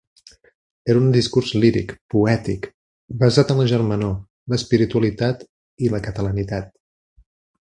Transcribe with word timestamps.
Era 0.91 1.01
un 1.01 1.11
discurs 1.15 1.51
líric, 1.63 1.91
poètic, 2.13 2.65
basat 3.25 3.53
en 3.57 3.61
la 3.63 3.69
germanor, 3.75 4.17
l’espiritualitat 4.55 5.47
i 5.89 5.93
la 5.97 6.05
catalanitat. 6.09 6.79